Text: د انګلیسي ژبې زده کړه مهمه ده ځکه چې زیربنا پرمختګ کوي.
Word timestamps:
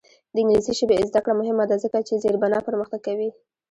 د 0.33 0.35
انګلیسي 0.41 0.73
ژبې 0.79 1.07
زده 1.09 1.19
کړه 1.23 1.33
مهمه 1.41 1.65
ده 1.69 1.75
ځکه 1.83 1.97
چې 2.07 2.19
زیربنا 2.23 2.59
پرمختګ 2.67 2.99
کوي. 3.07 3.29